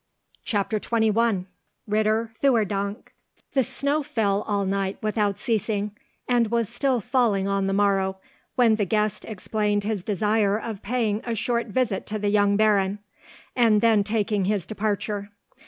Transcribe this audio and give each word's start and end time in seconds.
CHAPTER 0.45 0.79
XXI 0.79 1.45
RITTER 1.85 2.33
THEURDANK 2.41 3.13
THE 3.53 3.63
snow 3.63 4.01
fell 4.01 4.41
all 4.47 4.65
night 4.65 4.97
without 5.03 5.37
ceasing, 5.37 5.91
and 6.27 6.49
was 6.49 6.69
still 6.69 6.99
falling 7.01 7.47
on 7.47 7.67
the 7.67 7.73
morrow, 7.73 8.17
when 8.55 8.77
the 8.77 8.85
guest 8.85 9.25
explained 9.25 9.83
his 9.83 10.03
desire 10.03 10.59
of 10.59 10.81
paying 10.81 11.21
a 11.23 11.35
short 11.35 11.67
visit 11.67 12.07
to 12.07 12.17
the 12.17 12.29
young 12.29 12.57
Baron, 12.57 12.97
and 13.55 13.79
then 13.79 14.03
taking 14.03 14.45
his 14.45 14.65
departure. 14.65 15.29